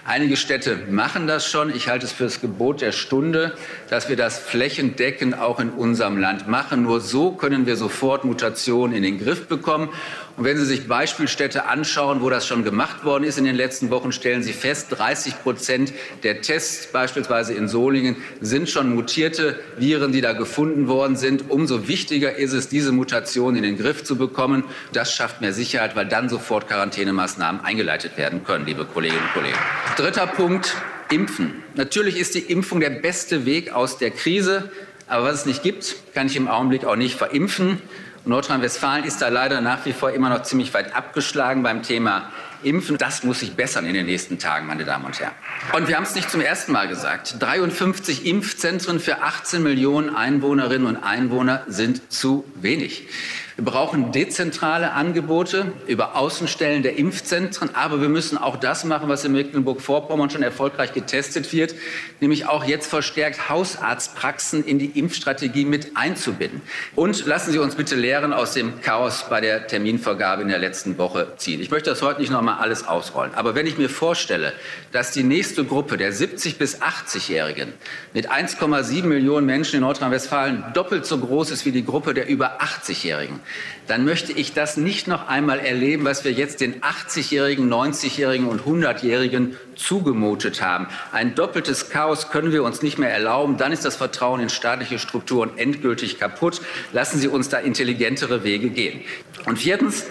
Einige 0.06 0.37
Städte 0.37 0.80
machen 0.90 1.26
das 1.26 1.50
schon. 1.50 1.75
Ich 1.75 1.88
halte 1.88 2.04
es 2.04 2.12
für 2.12 2.25
das 2.25 2.42
Gebot 2.42 2.82
der 2.82 2.92
Stunde, 2.92 3.56
dass 3.88 4.11
wir 4.11 4.16
das 4.16 4.38
flächendeckend 4.38 5.38
auch 5.38 5.58
in 5.58 5.70
unserem 5.70 6.18
Land 6.18 6.46
machen. 6.46 6.82
Nur 6.82 7.00
so 7.00 7.32
können 7.32 7.64
wir 7.64 7.76
sofort 7.76 8.23
Mutationen 8.23 8.94
in 8.94 9.02
den 9.02 9.18
Griff 9.18 9.46
bekommen. 9.49 9.88
Und 10.36 10.44
wenn 10.44 10.56
Sie 10.56 10.64
sich 10.64 10.88
Beispielstädte 10.88 11.66
anschauen, 11.66 12.20
wo 12.20 12.28
das 12.28 12.46
schon 12.46 12.64
gemacht 12.64 13.04
worden 13.04 13.22
ist 13.22 13.38
in 13.38 13.44
den 13.44 13.54
letzten 13.54 13.90
Wochen, 13.90 14.10
stellen 14.10 14.42
Sie 14.42 14.52
fest, 14.52 14.88
30 14.90 15.42
Prozent 15.42 15.92
der 16.24 16.42
Tests, 16.42 16.88
beispielsweise 16.90 17.54
in 17.54 17.68
Solingen, 17.68 18.16
sind 18.40 18.68
schon 18.68 18.94
mutierte 18.94 19.60
Viren, 19.78 20.10
die 20.10 20.20
da 20.20 20.32
gefunden 20.32 20.88
worden 20.88 21.14
sind. 21.16 21.50
Umso 21.50 21.86
wichtiger 21.86 22.36
ist 22.36 22.52
es, 22.52 22.68
diese 22.68 22.90
Mutation 22.90 23.54
in 23.54 23.62
den 23.62 23.78
Griff 23.78 24.02
zu 24.02 24.16
bekommen. 24.16 24.64
Das 24.92 25.14
schafft 25.14 25.40
mehr 25.40 25.52
Sicherheit, 25.52 25.94
weil 25.94 26.06
dann 26.06 26.28
sofort 26.28 26.66
Quarantänemaßnahmen 26.66 27.64
eingeleitet 27.64 28.16
werden 28.16 28.42
können, 28.42 28.66
liebe 28.66 28.84
Kolleginnen 28.84 29.22
und 29.22 29.32
Kollegen. 29.34 29.58
Dritter 29.96 30.26
Punkt, 30.26 30.74
Impfen. 31.10 31.62
Natürlich 31.74 32.18
ist 32.18 32.34
die 32.34 32.40
Impfung 32.40 32.80
der 32.80 32.90
beste 32.90 33.46
Weg 33.46 33.72
aus 33.72 33.98
der 33.98 34.10
Krise. 34.10 34.70
Aber 35.06 35.26
was 35.26 35.40
es 35.40 35.46
nicht 35.46 35.62
gibt, 35.62 35.96
kann 36.14 36.26
ich 36.26 36.36
im 36.36 36.48
Augenblick 36.48 36.84
auch 36.84 36.96
nicht 36.96 37.16
verimpfen. 37.16 37.80
Nordrhein-Westfalen 38.26 39.04
ist 39.04 39.20
da 39.20 39.28
leider 39.28 39.60
nach 39.60 39.84
wie 39.84 39.92
vor 39.92 40.10
immer 40.10 40.30
noch 40.30 40.42
ziemlich 40.42 40.72
weit 40.72 40.94
abgeschlagen 40.94 41.62
beim 41.62 41.82
Thema 41.82 42.30
Impfen. 42.62 42.96
Das 42.96 43.22
muss 43.22 43.40
sich 43.40 43.54
bessern 43.54 43.84
in 43.84 43.92
den 43.92 44.06
nächsten 44.06 44.38
Tagen, 44.38 44.66
meine 44.66 44.84
Damen 44.84 45.04
und 45.04 45.20
Herren. 45.20 45.34
Und 45.74 45.88
wir 45.88 45.96
haben 45.96 46.04
es 46.04 46.14
nicht 46.14 46.30
zum 46.30 46.40
ersten 46.40 46.72
Mal 46.72 46.88
gesagt. 46.88 47.36
53 47.40 48.24
Impfzentren 48.24 48.98
für 48.98 49.20
18 49.20 49.62
Millionen 49.62 50.14
Einwohnerinnen 50.14 50.86
und 50.86 50.96
Einwohner 50.96 51.64
sind 51.66 52.10
zu 52.10 52.44
wenig. 52.54 53.08
Wir 53.56 53.64
brauchen 53.64 54.11
dezentrale 54.11 54.90
Angebote 54.94 55.70
über 55.87 56.16
Außenstellen 56.16 56.82
der 56.82 56.99
Impfzentren, 56.99 57.70
aber 57.73 58.00
wir 58.00 58.08
müssen 58.08 58.37
auch 58.37 58.56
das 58.56 58.82
machen, 58.82 59.08
was 59.08 59.25
in 59.25 59.30
Mecklenburg-Vorpommern 59.30 60.28
schon 60.28 60.42
erfolgreich 60.42 60.92
getestet 60.92 61.52
wird, 61.52 61.73
nämlich 62.18 62.46
auch 62.46 62.64
jetzt 62.64 62.88
verstärkt 62.88 63.49
Hausarztpraxen 63.49 64.64
in 64.64 64.80
die 64.80 64.99
Impfstrategie 64.99 65.66
mit 65.66 65.96
einzubinden. 65.96 66.62
Und 66.96 67.26
lassen 67.26 67.52
Sie 67.52 67.61
uns 67.61 67.76
bitte 67.76 67.94
Lehren 67.94 68.32
aus 68.32 68.54
dem 68.54 68.80
Chaos 68.80 69.26
bei 69.30 69.40
der 69.40 69.68
Terminvergabe 69.68 70.42
in 70.42 70.49
der 70.49 70.58
letzten 70.58 70.99
Woche 70.99 71.34
ziehen. 71.37 71.61
Ich 71.61 71.70
möchte 71.70 71.90
das 71.90 72.02
heute 72.02 72.23
nicht 72.23 72.32
noch 72.32 72.42
mal 72.42 72.58
alles 72.58 72.84
ausrollen, 72.84 73.34
aber 73.34 73.54
wenn 73.54 73.68
ich 73.68 73.78
mir 73.78 73.88
vorstelle, 73.88 74.52
dass 74.90 75.12
die 75.12 75.23
nächste 75.23 75.64
Gruppe 75.64 75.96
der 75.96 76.11
70 76.11 76.58
bis 76.58 76.82
80-Jährigen 76.82 77.73
mit 78.14 78.32
1,7 78.32 79.04
Millionen 79.04 79.46
Menschen 79.46 79.76
in 79.76 79.82
Nordrhein-Westfalen 79.82 80.64
doppelt 80.75 81.06
so 81.06 81.18
groß 81.18 81.52
ist 81.52 81.64
wie 81.64 81.73
die 81.73 81.84
Gruppe 81.84 82.14
der 82.14 82.28
über 82.28 82.61
80-Jährigen, 82.61 83.43
dann 83.86 84.04
möchte 84.04 84.32
ich 84.32 84.52
das 84.52 84.76
nicht 84.76 85.08
noch 85.08 85.28
einmal 85.28 85.58
erleben, 85.58 86.04
was 86.04 86.24
wir 86.24 86.32
jetzt 86.32 86.60
den 86.60 86.80
80-Jährigen, 86.80 87.72
90-Jährigen 87.72 88.46
und 88.46 88.62
100-Jährigen 88.62 89.56
zugemutet 89.76 90.62
haben. 90.62 90.86
Ein 91.12 91.34
doppeltes 91.34 91.90
Chaos 91.90 92.30
können 92.30 92.52
wir 92.52 92.64
uns 92.64 92.82
nicht 92.82 92.98
mehr 92.98 93.10
erlauben. 93.10 93.56
Dann 93.56 93.72
ist 93.72 93.84
das 93.84 93.96
Vertrauen 93.96 94.40
in 94.40 94.48
staatliche 94.48 94.98
Strukturen 94.98 95.50
endgültig 95.56 96.18
kaputt. 96.18 96.60
Lassen 96.92 97.18
Sie 97.18 97.28
uns 97.28 97.48
da 97.48 97.58
intelligentere 97.58 98.44
Wege 98.44 98.70
gehen. 98.70 99.00
Und 99.46 99.58
viertens, 99.58 100.06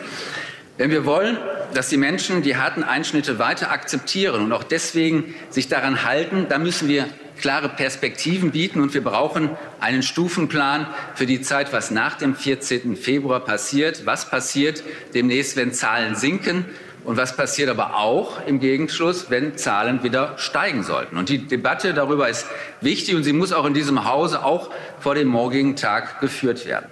wenn 0.77 0.91
wir 0.91 1.05
wollen, 1.05 1.37
dass 1.73 1.89
die 1.89 1.97
Menschen 1.97 2.41
die 2.41 2.57
harten 2.57 2.83
Einschnitte 2.83 3.39
weiter 3.39 3.71
akzeptieren 3.71 4.43
und 4.43 4.51
auch 4.51 4.63
deswegen 4.63 5.33
sich 5.49 5.67
daran 5.67 6.03
halten, 6.03 6.47
dann 6.49 6.63
müssen 6.63 6.87
wir 6.87 7.07
klare 7.39 7.69
Perspektiven 7.69 8.51
bieten 8.51 8.81
und 8.81 8.93
wir 8.93 9.03
brauchen 9.03 9.49
einen 9.79 10.03
Stufenplan 10.03 10.87
für 11.15 11.25
die 11.25 11.41
Zeit, 11.41 11.73
was 11.73 11.91
nach 11.91 12.17
dem 12.17 12.35
14. 12.35 12.95
Februar 12.95 13.39
passiert. 13.41 14.05
Was 14.05 14.29
passiert 14.29 14.83
demnächst, 15.13 15.55
wenn 15.55 15.73
Zahlen 15.73 16.15
sinken? 16.15 16.65
Und 17.03 17.17
was 17.17 17.35
passiert 17.35 17.69
aber 17.69 17.97
auch 17.97 18.45
im 18.47 18.61
Gegenschluss, 18.61 19.29
wenn 19.29 19.57
Zahlen 19.57 20.03
wieder 20.03 20.37
steigen 20.37 20.83
sollten? 20.83 21.17
Und 21.17 21.27
die 21.27 21.39
Debatte 21.39 21.93
darüber 21.93 22.29
ist 22.29 22.47
wichtig 22.79 23.15
und 23.15 23.23
sie 23.23 23.33
muss 23.33 23.51
auch 23.51 23.65
in 23.65 23.73
diesem 23.73 24.05
Hause 24.05 24.45
auch 24.45 24.69
vor 24.99 25.13
dem 25.15 25.27
morgigen 25.27 25.75
Tag 25.75 26.21
geführt 26.21 26.65
werden 26.65 26.87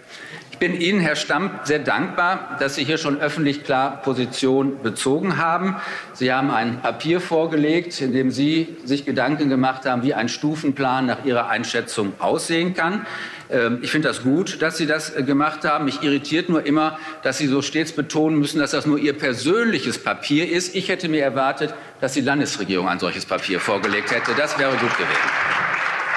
bin 0.61 0.79
Ihnen, 0.79 0.99
Herr 0.99 1.15
Stamm, 1.15 1.49
sehr 1.63 1.79
dankbar, 1.79 2.55
dass 2.59 2.75
Sie 2.75 2.83
hier 2.83 2.99
schon 2.99 3.19
öffentlich 3.19 3.63
klar 3.63 3.99
Position 4.03 4.83
bezogen 4.83 5.37
haben. 5.37 5.75
Sie 6.13 6.31
haben 6.31 6.51
ein 6.51 6.83
Papier 6.83 7.19
vorgelegt, 7.19 7.99
in 7.99 8.13
dem 8.13 8.29
Sie 8.29 8.77
sich 8.85 9.03
Gedanken 9.03 9.49
gemacht 9.49 9.87
haben, 9.87 10.03
wie 10.03 10.13
ein 10.13 10.29
Stufenplan 10.29 11.07
nach 11.07 11.25
Ihrer 11.25 11.49
Einschätzung 11.49 12.13
aussehen 12.19 12.75
kann. 12.75 13.07
Ähm, 13.49 13.79
ich 13.81 13.89
finde 13.89 14.09
das 14.09 14.21
gut, 14.21 14.61
dass 14.61 14.77
Sie 14.77 14.85
das 14.85 15.15
äh, 15.15 15.23
gemacht 15.23 15.65
haben. 15.65 15.85
Mich 15.85 16.03
irritiert 16.03 16.47
nur 16.47 16.63
immer, 16.63 16.99
dass 17.23 17.39
Sie 17.39 17.47
so 17.47 17.63
stets 17.63 17.91
betonen 17.91 18.37
müssen, 18.37 18.59
dass 18.59 18.69
das 18.69 18.85
nur 18.85 18.99
Ihr 18.99 19.13
persönliches 19.13 19.97
Papier 19.97 20.47
ist. 20.47 20.75
Ich 20.75 20.89
hätte 20.89 21.09
mir 21.09 21.23
erwartet, 21.23 21.73
dass 22.01 22.13
die 22.13 22.21
Landesregierung 22.21 22.87
ein 22.87 22.99
solches 22.99 23.25
Papier 23.25 23.59
vorgelegt 23.59 24.11
hätte. 24.11 24.33
Das 24.37 24.59
wäre 24.59 24.73
gut 24.73 24.95
gewesen. 24.95 25.50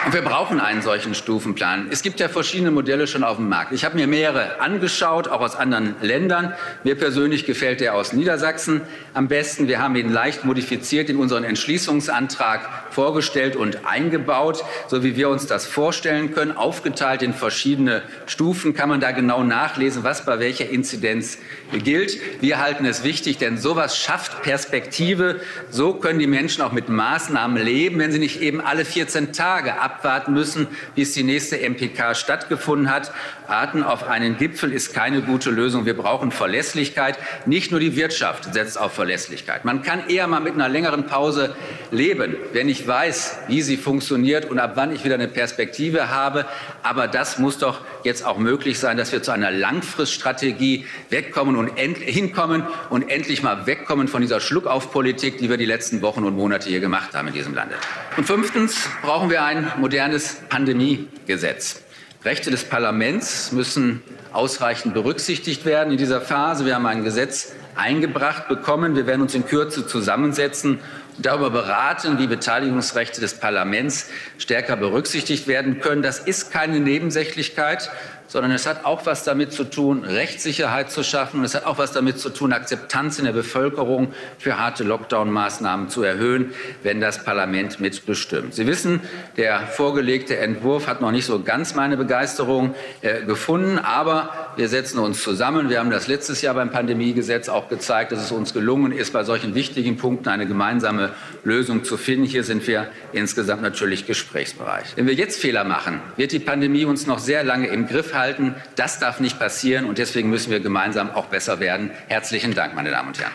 Und 0.04 0.12
wir 0.12 0.20
brauchen 0.20 0.60
einen 0.60 0.82
solchen 0.82 1.14
Stufenplan. 1.14 1.88
Es 1.90 2.02
gibt 2.02 2.20
ja 2.20 2.28
verschiedene 2.28 2.70
Modelle 2.70 3.06
schon 3.06 3.24
auf 3.24 3.36
dem 3.36 3.48
Markt. 3.48 3.72
Ich 3.72 3.86
habe 3.86 3.96
mir 3.96 4.06
mehrere 4.06 4.60
angeschaut, 4.60 5.28
auch 5.28 5.40
aus 5.40 5.56
anderen 5.56 5.96
Ländern. 6.02 6.52
Mir 6.82 6.94
persönlich 6.94 7.46
gefällt 7.46 7.80
der 7.80 7.94
aus 7.94 8.12
Niedersachsen 8.12 8.82
am 9.14 9.28
besten. 9.28 9.66
Wir 9.66 9.80
haben 9.80 9.96
ihn 9.96 10.12
leicht 10.12 10.44
modifiziert 10.44 11.08
in 11.08 11.16
unseren 11.16 11.42
Entschließungsantrag 11.42 12.68
vorgestellt 12.90 13.56
und 13.56 13.86
eingebaut, 13.86 14.62
so 14.88 15.02
wie 15.02 15.16
wir 15.16 15.30
uns 15.30 15.46
das 15.46 15.64
vorstellen 15.64 16.34
können. 16.34 16.54
Aufgeteilt 16.54 17.22
in 17.22 17.32
verschiedene 17.32 18.02
Stufen 18.26 18.74
kann 18.74 18.90
man 18.90 19.00
da 19.00 19.10
genau 19.12 19.42
nachlesen, 19.42 20.04
was 20.04 20.26
bei 20.26 20.38
welcher 20.38 20.68
Inzidenz 20.68 21.38
gilt. 21.72 22.18
Wir 22.42 22.60
halten 22.60 22.84
es 22.84 23.04
wichtig, 23.04 23.38
denn 23.38 23.56
sowas 23.56 23.96
schafft 23.96 24.42
Perspektive. 24.42 25.40
So 25.70 25.94
können 25.94 26.18
die 26.18 26.26
Menschen 26.26 26.62
auch 26.62 26.72
mit 26.72 26.90
Maßnahmen 26.90 27.62
leben, 27.62 27.98
wenn 27.98 28.12
sie 28.12 28.18
nicht 28.18 28.42
eben 28.42 28.60
alle 28.60 28.84
14 28.84 29.32
Tage 29.32 29.80
ab 29.80 29.93
abwarten 29.94 30.32
müssen, 30.32 30.66
bis 30.94 31.12
die 31.12 31.22
nächste 31.22 31.58
MPK 31.58 32.14
stattgefunden 32.14 32.90
hat. 32.90 33.12
Warten 33.46 33.82
auf 33.82 34.08
einen 34.08 34.36
Gipfel 34.36 34.72
ist 34.72 34.94
keine 34.94 35.22
gute 35.22 35.50
Lösung. 35.50 35.86
Wir 35.86 35.96
brauchen 35.96 36.30
Verlässlichkeit. 36.30 37.18
Nicht 37.46 37.70
nur 37.70 37.80
die 37.80 37.96
Wirtschaft 37.96 38.52
setzt 38.54 38.78
auf 38.78 38.92
Verlässlichkeit. 38.92 39.64
Man 39.64 39.82
kann 39.82 40.08
eher 40.08 40.26
mal 40.26 40.40
mit 40.40 40.54
einer 40.54 40.68
längeren 40.68 41.06
Pause 41.06 41.54
leben, 41.90 42.36
wenn 42.52 42.68
ich 42.68 42.86
weiß, 42.86 43.38
wie 43.48 43.62
sie 43.62 43.76
funktioniert 43.76 44.50
und 44.50 44.58
ab 44.58 44.72
wann 44.74 44.92
ich 44.92 45.04
wieder 45.04 45.14
eine 45.14 45.28
Perspektive 45.28 46.10
habe. 46.10 46.46
Aber 46.82 47.06
das 47.06 47.38
muss 47.38 47.58
doch 47.58 47.80
jetzt 48.02 48.24
auch 48.24 48.38
möglich 48.38 48.78
sein, 48.78 48.96
dass 48.96 49.12
wir 49.12 49.22
zu 49.22 49.30
einer 49.30 49.50
Langfriststrategie 49.50 50.86
wegkommen 51.10 51.56
und 51.56 51.78
hinkommen 51.78 52.64
und 52.90 53.08
endlich 53.08 53.42
mal 53.42 53.66
wegkommen 53.66 54.08
von 54.08 54.22
dieser 54.22 54.40
Schluckaufpolitik, 54.40 55.38
die 55.38 55.50
wir 55.50 55.56
die 55.56 55.66
letzten 55.66 56.02
Wochen 56.02 56.24
und 56.24 56.34
Monate 56.34 56.68
hier 56.68 56.80
gemacht 56.80 57.14
haben 57.14 57.28
in 57.28 57.34
diesem 57.34 57.54
Lande. 57.54 57.74
Und 58.16 58.24
fünftens 58.24 58.88
brauchen 59.02 59.30
wir 59.30 59.44
ein 59.44 59.70
modernes 59.84 60.36
Pandemiegesetz. 60.48 61.82
Rechte 62.24 62.50
des 62.50 62.64
Parlaments 62.64 63.52
müssen 63.52 64.02
ausreichend 64.32 64.94
berücksichtigt 64.94 65.66
werden 65.66 65.92
in 65.92 65.98
dieser 65.98 66.22
Phase. 66.22 66.64
Wir 66.64 66.76
haben 66.76 66.86
ein 66.86 67.04
Gesetz 67.04 67.52
eingebracht 67.76 68.48
bekommen. 68.48 68.96
Wir 68.96 69.06
werden 69.06 69.20
uns 69.20 69.34
in 69.34 69.44
Kürze 69.44 69.86
zusammensetzen 69.86 70.78
darüber 71.18 71.50
beraten, 71.50 72.18
wie 72.18 72.26
Beteiligungsrechte 72.26 73.20
des 73.20 73.34
Parlaments 73.34 74.08
stärker 74.38 74.76
berücksichtigt 74.76 75.48
werden 75.48 75.80
können. 75.80 76.00
Das 76.00 76.18
ist 76.18 76.50
keine 76.50 76.80
Nebensächlichkeit, 76.80 77.90
sondern 78.26 78.52
es 78.52 78.66
hat 78.66 78.84
auch 78.84 79.06
was 79.06 79.24
damit 79.24 79.52
zu 79.52 79.64
tun, 79.64 80.04
Rechtssicherheit 80.04 80.90
zu 80.90 81.02
schaffen. 81.02 81.40
Und 81.40 81.44
es 81.44 81.54
hat 81.54 81.66
auch 81.66 81.78
was 81.78 81.92
damit 81.92 82.18
zu 82.18 82.30
tun, 82.30 82.52
Akzeptanz 82.52 83.18
in 83.18 83.26
der 83.26 83.32
Bevölkerung 83.32 84.12
für 84.38 84.58
harte 84.58 84.84
Lockdown-Maßnahmen 84.84 85.88
zu 85.88 86.02
erhöhen, 86.02 86.52
wenn 86.82 87.00
das 87.00 87.24
Parlament 87.24 87.80
mitbestimmt. 87.80 88.54
Sie 88.54 88.66
wissen, 88.66 89.00
der 89.36 89.60
vorgelegte 89.60 90.36
Entwurf 90.36 90.86
hat 90.86 91.00
noch 91.00 91.12
nicht 91.12 91.26
so 91.26 91.42
ganz 91.42 91.74
meine 91.74 91.96
Begeisterung 91.96 92.74
äh, 93.02 93.22
gefunden, 93.24 93.78
aber 93.78 94.52
wir 94.56 94.68
setzen 94.68 94.98
uns 94.98 95.22
zusammen. 95.22 95.68
Wir 95.68 95.80
haben 95.80 95.90
das 95.90 96.06
letztes 96.06 96.40
Jahr 96.42 96.54
beim 96.54 96.70
Pandemiegesetz 96.70 97.48
auch 97.48 97.68
gezeigt, 97.68 98.12
dass 98.12 98.22
es 98.22 98.32
uns 98.32 98.54
gelungen 98.54 98.92
ist, 98.92 99.12
bei 99.12 99.24
solchen 99.24 99.54
wichtigen 99.54 99.96
Punkten 99.96 100.28
eine 100.28 100.46
gemeinsame 100.46 101.10
Lösung 101.44 101.84
zu 101.84 101.96
finden. 101.96 102.24
Hier 102.24 102.44
sind 102.44 102.66
wir 102.66 102.88
insgesamt 103.12 103.62
natürlich 103.62 104.06
gesprächsbereit. 104.06 104.84
Wenn 104.96 105.06
wir 105.06 105.14
jetzt 105.14 105.40
Fehler 105.40 105.64
machen, 105.64 106.00
wird 106.16 106.32
die 106.32 106.38
Pandemie 106.38 106.84
uns 106.84 107.06
noch 107.06 107.18
sehr 107.18 107.44
lange 107.44 107.66
im 107.68 107.86
Griff 107.86 108.13
halten. 108.14 108.54
Das 108.76 108.98
darf 108.98 109.20
nicht 109.20 109.38
passieren 109.38 109.84
und 109.84 109.98
deswegen 109.98 110.30
müssen 110.30 110.50
wir 110.50 110.60
gemeinsam 110.60 111.10
auch 111.10 111.26
besser 111.26 111.60
werden. 111.60 111.90
Herzlichen 112.08 112.54
Dank, 112.54 112.74
meine 112.74 112.90
Damen 112.90 113.08
und 113.08 113.20
Herren. 113.20 113.32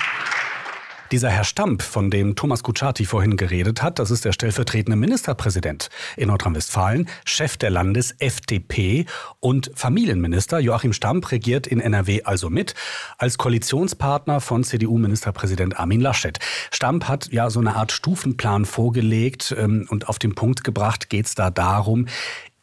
Dieser 1.12 1.31
Herr 1.31 1.43
Stamp, 1.43 1.81
von 1.81 2.12
dem 2.12 2.36
Thomas 2.36 2.62
Kutschaty 2.62 3.03
vorhin 3.03 3.36
geredet 3.36 3.81
hat, 3.81 3.98
das 3.98 4.12
ist 4.12 4.25
der 4.25 4.31
stellvertretende 4.31 4.95
Ministerpräsident 4.95 5.89
in 6.15 6.27
Nordrhein-Westfalen, 6.27 7.09
Chef 7.25 7.57
der 7.57 7.71
Landes-FDP 7.71 9.07
und 9.39 9.71
Familienminister. 9.74 10.59
Joachim 10.59 10.93
Stamp 10.93 11.31
regiert 11.31 11.65
in 11.65 11.79
NRW 11.79 12.21
also 12.25 12.51
mit 12.51 12.75
als 13.17 13.39
Koalitionspartner 13.39 14.39
von 14.39 14.63
CDU-Ministerpräsident 14.63 15.79
Armin 15.79 16.01
Laschet. 16.01 16.38
Stamp 16.69 17.05
hat 17.05 17.31
ja 17.31 17.50
so 17.50 17.59
eine 17.59 17.75
Art 17.75 17.91
Stufenplan 17.91 18.65
vorgelegt 18.65 19.55
ähm, 19.57 19.88
und 19.89 20.09
auf 20.09 20.19
den 20.19 20.36
Punkt 20.36 20.63
gebracht 20.63 21.09
geht 21.09 21.25
es 21.25 21.33
da 21.33 21.50
darum, 21.50 22.05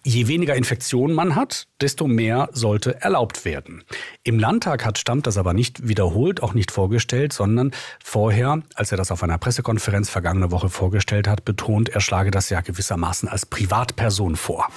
Je 0.09 0.29
weniger 0.29 0.55
Infektionen 0.55 1.17
man 1.17 1.35
hat, 1.35 1.67
desto 1.81 2.07
mehr 2.07 2.49
sollte 2.53 3.01
erlaubt 3.01 3.45
werden. 3.45 3.83
Im 4.23 4.39
Landtag 4.39 4.85
hat 4.85 4.99
Stammt 4.99 5.27
das 5.27 5.37
aber 5.37 5.53
nicht 5.53 5.89
wiederholt, 5.89 6.45
auch 6.45 6.55
nicht 6.55 6.71
vorgestellt, 6.71 7.33
sondern 7.33 7.73
vorher, 8.05 8.63
als 8.77 8.93
er 8.93 8.99
das 8.99 9.11
auf 9.11 9.25
einer 9.25 9.37
Pressekonferenz 9.39 10.09
vergangene 10.09 10.53
Woche 10.53 10.69
vorgestellt 10.69 11.27
hat, 11.27 11.45
betont, 11.45 11.89
er 11.89 12.01
schlage 12.01 12.31
das 12.31 12.51
ja 12.51 12.61
gewissermaßen 12.61 13.29
als 13.29 13.47
Privatperson 13.47 14.37
vor. 14.37 14.69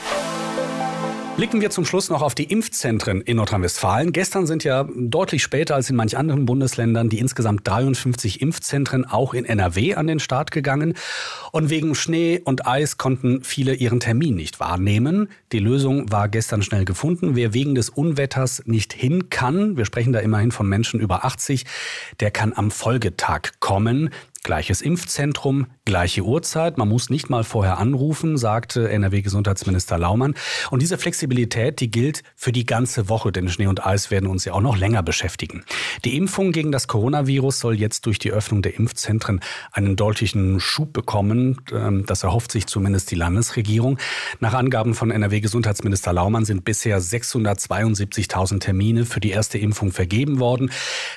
Blicken 1.39 1.62
wir 1.62 1.69
zum 1.69 1.86
Schluss 1.86 2.10
noch 2.10 2.22
auf 2.22 2.36
die 2.36 2.43
Impfzentren 2.43 3.22
in 3.22 3.38
Nordrhein-Westfalen. 3.38 4.12
Gestern 4.12 4.46
sind 4.46 4.65
ja 4.65 4.86
deutlich 4.93 5.41
später 5.41 5.74
als 5.74 5.89
in 5.89 5.96
manch 5.96 6.17
anderen 6.17 6.46
Bundesländern 6.46 7.08
die 7.08 7.17
insgesamt 7.17 7.65
53 7.65 8.41
Impfzentren 8.41 9.05
auch 9.05 9.34
in 9.34 9.46
NRW 9.46 9.96
an 9.96 10.08
den 10.08 10.19
Start 10.19 10.51
gegangen. 10.51 10.96
Und 11.53 11.69
wegen 11.69 11.96
Schnee 11.96 12.41
und 12.43 12.67
Eis 12.67 12.98
konnten 12.98 13.41
viele 13.41 13.74
ihren 13.74 14.01
Termin 14.01 14.36
nicht 14.36 14.60
wahrnehmen. 14.60 15.29
Die 15.53 15.60
Lösung 15.60 16.12
war 16.12 16.27
gestern 16.27 16.62
schnell 16.62 16.84
gefunden. 16.84 17.38
Wer 17.38 17.53
wegen 17.53 17.74
des 17.74 17.88
Unwetters 17.88 18.63
nicht 18.65 18.91
hin 18.91 19.29
kann, 19.29 19.77
wir 19.77 19.86
sprechen 19.86 20.12
da 20.12 20.19
immerhin 20.19 20.51
von 20.51 20.67
Menschen 20.67 21.00
über 21.00 21.24
80, 21.24 21.65
der 22.19 22.31
kann 22.31 22.51
am 22.53 22.69
Folgetag 22.69 23.51
kommen. 23.62 24.10
Gleiches 24.43 24.81
Impfzentrum, 24.81 25.67
gleiche 25.84 26.22
Uhrzeit. 26.22 26.77
Man 26.77 26.88
muss 26.88 27.10
nicht 27.10 27.29
mal 27.29 27.43
vorher 27.43 27.77
anrufen, 27.77 28.38
sagte 28.38 28.89
NRW-Gesundheitsminister 28.89 29.98
Laumann. 29.98 30.34
Und 30.72 30.81
diese 30.81 30.98
Flexibilität, 30.98 31.81
die 31.81 31.91
gilt 31.91 32.24
für 32.36 32.51
die 32.51 32.65
ganze 32.65 33.10
Woche, 33.10 33.31
denn 33.31 33.50
Schnee 33.50 33.67
und 33.67 33.86
Eis 33.86 34.12
werden 34.12 34.27
uns 34.27 34.46
ja 34.46 34.53
auch 34.53 34.62
noch 34.62 34.77
länger 34.77 35.03
beschäftigen. 35.03 35.65
Die 36.05 36.15
Impfung 36.15 36.51
gegen 36.53 36.72
das 36.72 36.88
Coronavirus 36.88 37.60
soll 37.60 37.75
jetzt 37.75 38.05
durch 38.05 38.17
die 38.17 38.31
Öffnung 38.31 38.62
der 38.62 38.77
Impfzentren 38.77 39.41
einen 39.74 39.98
deutlichen 39.98 40.60
Schub 40.60 40.93
bekommen. 40.93 41.62
Ähm, 41.74 42.05
das 42.05 42.24
erhofft 42.24 42.51
sich 42.51 42.65
zumindest 42.65 43.12
die 43.12 43.15
Landesregierung. 43.15 44.00
Nach 44.39 44.53
Angaben 44.53 44.96
von 44.96 45.12
NRW-Gesundheitsminister 45.12 46.13
Laumann 46.13 46.46
sind 46.46 46.63
bisher 46.63 47.01
672.000 47.01 48.60
Termine 48.60 49.05
für 49.05 49.19
die 49.19 49.31
erste 49.31 49.58
Impfung 49.58 49.91
vergeben 49.91 50.39
worden. 50.39 50.72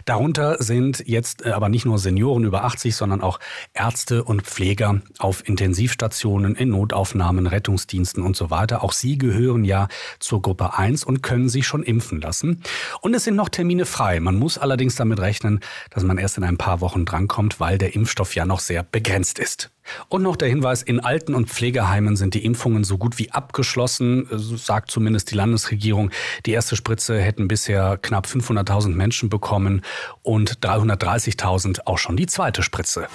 Darunter 0.07 0.61
sind 0.63 1.05
jetzt 1.07 1.47
aber 1.47 1.69
nicht 1.69 1.85
nur 1.85 1.99
Senioren 1.99 2.45
über 2.45 2.65
80, 2.65 2.97
sondern 2.97 3.12
sondern 3.13 3.29
auch 3.29 3.39
Ärzte 3.75 4.25
und 4.25 4.43
Pfleger 4.43 5.03
auf 5.19 5.47
Intensivstationen, 5.47 6.55
in 6.57 6.71
Notaufnahmen, 6.71 7.47
Rettungsdiensten 7.47 8.23
und 8.23 8.37
so 8.37 8.51
weiter. 8.51 8.83
Auch 8.83 8.93
sie 8.93 9.19
gehören 9.19 9.65
ja 9.65 9.89
zur 10.19 10.41
Gruppe 10.41 10.79
1 10.79 11.05
und 11.05 11.23
können 11.23 11.51
sich 11.51 11.67
schon 11.67 11.83
impfen 11.83 12.21
lassen. 12.21 12.63
Und 13.03 13.13
es 13.15 13.25
sind 13.25 13.37
noch 13.37 13.51
Termine 13.51 13.85
frei. 13.85 14.19
Man 14.21 14.39
muss 14.39 14.57
allerdings 14.57 14.97
damit 14.97 15.21
rechnen, 15.21 15.61
dass 15.91 16.05
man 16.05 16.17
erst 16.17 16.39
in 16.39 16.45
ein 16.45 16.57
paar 16.57 16.81
Wochen 16.81 17.05
drankommt, 17.05 17.61
weil 17.61 17.77
der 17.77 17.95
Impfstoff 17.95 18.35
ja 18.35 18.47
noch 18.47 18.61
sehr 18.61 18.83
begrenzt 18.83 19.39
ist. 19.39 19.71
Und 20.09 20.23
noch 20.23 20.37
der 20.37 20.49
Hinweis, 20.49 20.83
in 20.83 21.01
Alten- 21.01 21.35
und 21.35 21.49
Pflegeheimen 21.49 22.17
sind 22.17 22.35
die 22.35 22.45
Impfungen 22.45 22.85
so 22.85 22.99
gut 22.99 23.19
wie 23.19 23.31
abgeschlossen, 23.31 24.29
sagt 24.31 24.91
zumindest 24.91 25.31
die 25.31 25.35
Landesregierung. 25.35 26.11
Die 26.47 26.53
erste 26.53 26.77
Spritze 26.77 27.19
hätten 27.21 27.49
bisher 27.49 27.99
knapp 27.99 28.27
500.000 28.27 28.95
Menschen 28.95 29.29
bekommen 29.29 29.83
und 30.23 30.59
330.000 30.61 31.81
auch 31.87 31.99
schon 31.99 32.17
die 32.17 32.27
zweite 32.27 32.63
Spritze. 32.63 33.09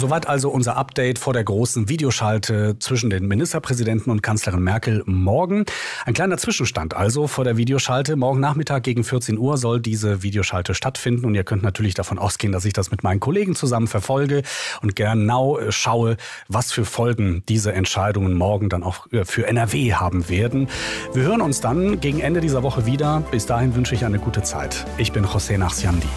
Soweit 0.00 0.26
also 0.26 0.48
unser 0.48 0.78
Update 0.78 1.18
vor 1.18 1.34
der 1.34 1.44
großen 1.44 1.90
Videoschalte 1.90 2.78
zwischen 2.78 3.10
den 3.10 3.28
Ministerpräsidenten 3.28 4.10
und 4.10 4.22
Kanzlerin 4.22 4.62
Merkel 4.62 5.02
morgen. 5.04 5.66
Ein 6.06 6.14
kleiner 6.14 6.38
Zwischenstand 6.38 6.96
also 6.96 7.26
vor 7.26 7.44
der 7.44 7.58
Videoschalte. 7.58 8.16
Morgen 8.16 8.40
Nachmittag 8.40 8.82
gegen 8.82 9.04
14 9.04 9.36
Uhr 9.36 9.58
soll 9.58 9.78
diese 9.78 10.22
Videoschalte 10.22 10.72
stattfinden 10.72 11.26
und 11.26 11.34
ihr 11.34 11.44
könnt 11.44 11.62
natürlich 11.62 11.92
davon 11.92 12.18
ausgehen, 12.18 12.50
dass 12.50 12.64
ich 12.64 12.72
das 12.72 12.90
mit 12.90 13.02
meinen 13.02 13.20
Kollegen 13.20 13.54
zusammen 13.54 13.88
verfolge 13.88 14.42
und 14.80 14.96
genau 14.96 15.58
schaue, 15.68 16.16
was 16.48 16.72
für 16.72 16.86
Folgen 16.86 17.42
diese 17.50 17.74
Entscheidungen 17.74 18.32
morgen 18.32 18.70
dann 18.70 18.82
auch 18.82 19.06
für 19.24 19.46
NRW 19.46 19.92
haben 19.92 20.30
werden. 20.30 20.68
Wir 21.12 21.24
hören 21.24 21.42
uns 21.42 21.60
dann 21.60 22.00
gegen 22.00 22.20
Ende 22.20 22.40
dieser 22.40 22.62
Woche 22.62 22.86
wieder. 22.86 23.22
Bis 23.30 23.44
dahin 23.44 23.74
wünsche 23.74 23.94
ich 23.94 24.06
eine 24.06 24.18
gute 24.18 24.42
Zeit. 24.42 24.86
Ich 24.96 25.12
bin 25.12 25.26
José 25.26 25.58
Nachsiandi. 25.58 26.08